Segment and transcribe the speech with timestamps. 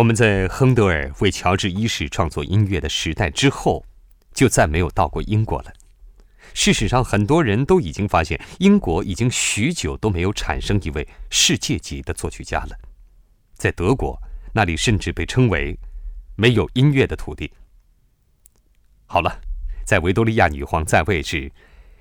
[0.00, 3.84] 我们在亨德尔为乔治一世创作音乐的时代之后，
[4.32, 5.70] 就再没有到过英国了。
[6.54, 12.78] 事实上，很多人都已经发现，英国已经许久都没有产生一位世界级的作曲家了。
[13.52, 14.18] 在德国，
[14.54, 15.78] 那里甚至被称为
[16.34, 17.52] “没有音乐的土地”。
[19.04, 19.38] 好了，
[19.84, 21.52] 在维多利亚女皇在位时，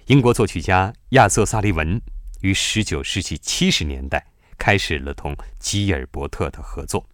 [0.06, 2.02] 英国作曲家亚瑟·萨利文
[2.40, 4.26] 于19世纪70年代
[4.58, 7.06] 开始了同吉尔伯特的合作。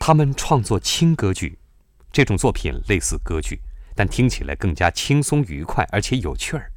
[0.00, 1.58] 他们创作轻歌剧，
[2.10, 3.60] 这种作品类似歌剧，
[3.94, 6.72] 但听起来更加轻松愉快，而且有趣儿。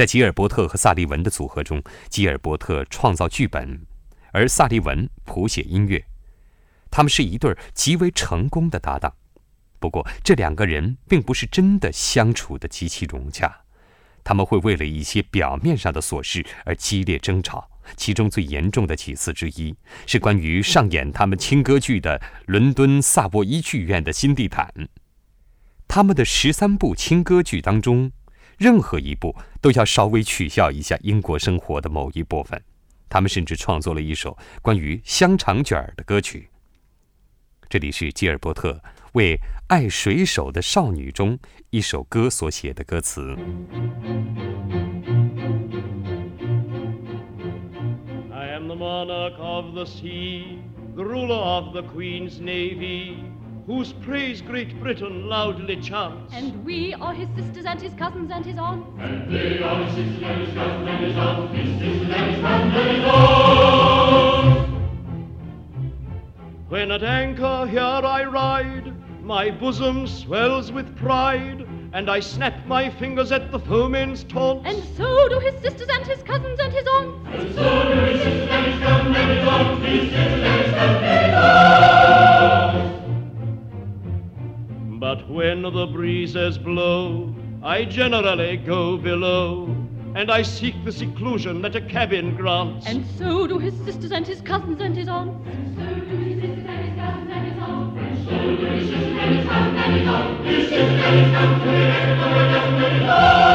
[0.00, 3.82] 在吉尔伯特和萨利文的组合中，吉尔伯特创造剧本，
[4.32, 6.02] 而萨利文谱写音乐，
[6.90, 9.12] 他们是一对极为成功的搭档。
[9.78, 13.54] 不过，这两个人并不是真的相处的极其融洽，
[14.24, 17.68] 他们会为了一些表面上的琐事而激烈争吵。
[17.94, 24.72] 其中最严重的几次之一，是关于上演他们轻歌剧的伦敦萨沃伊剧院的新地毯。
[25.86, 28.12] 他们的十三部轻歌剧当中，
[28.60, 32.62] 任何一部都要稍微取笑一下英国生活的某一部分。
[33.08, 36.50] 他们甚至创作了一首关于香肠卷儿的歌曲。
[37.70, 38.82] 这里是吉尔伯特
[39.14, 39.34] 为
[39.68, 41.38] 《爱水手的少女》中
[41.70, 43.34] 一首歌所写的歌词。
[48.30, 50.58] I am the monarch of the sea,
[50.94, 53.14] the ruler of the Queen's navy,
[53.66, 56.32] whose praise Great Britain loudly chants.
[56.34, 58.88] And we are his sisters and his cousins and his aunts.
[58.98, 62.40] And we are his sisters and his cousins and his aunts, his sisters and his
[62.42, 64.70] cousins and his aunts.
[66.68, 68.94] When at anchor here I ride,
[69.24, 74.66] my bosom swells with pride and I snap my fingers at the foeman's taunt.
[74.66, 77.28] And so do his sisters and his cousins and his aunts.
[77.32, 80.74] And so do his sisters and his cousins and his aunts, his sisters and his
[80.74, 80.99] cousins
[85.20, 89.68] But when the breezes blow, I generally go below.
[90.14, 92.86] And I seek the seclusion that a cabin grants.
[92.86, 95.46] And so do his sisters and his cousins and his aunts.
[95.46, 98.00] And so do his sisters and his cousins and his aunts.
[98.00, 100.48] And so do his sisters and his cousins and his aunts.
[100.48, 101.68] His sisters and his cousins
[102.56, 103.50] and his aunts.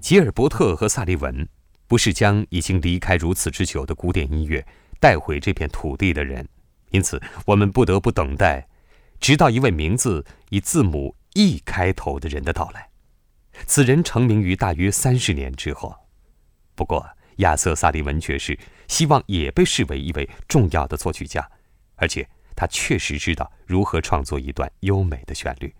[0.00, 1.46] 吉尔伯特和萨利文
[1.86, 4.66] 不是将已经离开如此之久的古典音乐
[4.98, 6.48] 带回这片土地的人，
[6.92, 8.68] 因此我们不得不等待，
[9.20, 12.88] 直到一位名字以字母 E 开头的人的到来。
[13.66, 15.94] 此人成名于大约三十年之后，
[16.74, 18.58] 不过亚瑟·萨利文爵士
[18.88, 21.50] 希望也被视为一位重要的作曲家，
[21.96, 25.74] 而且他确实知道如何创作一段优美的旋律。